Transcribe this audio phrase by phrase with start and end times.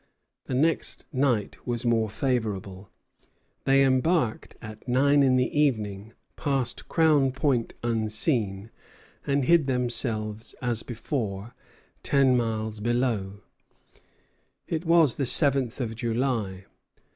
[0.45, 2.89] The next night was more favorable.
[3.65, 8.71] They embarked at nine in the evening, passed Crown Point unseen,
[9.27, 11.53] and hid themselves as before,
[12.01, 13.41] ten miles below.
[14.67, 16.65] It was the seventh of July.